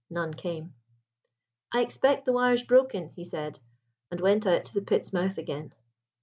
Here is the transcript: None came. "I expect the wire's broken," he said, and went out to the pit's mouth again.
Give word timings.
None 0.09 0.33
came. 0.33 0.73
"I 1.71 1.81
expect 1.81 2.25
the 2.25 2.33
wire's 2.33 2.63
broken," 2.63 3.09
he 3.09 3.23
said, 3.23 3.59
and 4.09 4.19
went 4.19 4.47
out 4.47 4.65
to 4.65 4.73
the 4.73 4.81
pit's 4.81 5.13
mouth 5.13 5.37
again. 5.37 5.73